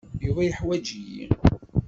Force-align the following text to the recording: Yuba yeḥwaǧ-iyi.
Yuba 0.25 0.41
yeḥwaǧ-iyi. 0.43 1.25